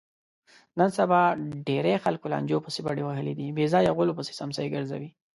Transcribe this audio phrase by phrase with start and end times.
[0.77, 1.19] نن سبا
[1.67, 5.09] ډېری خلکو لانجو پسې بډې وهلي دي، بېځایه غولو پسې څمڅې ګرځوي.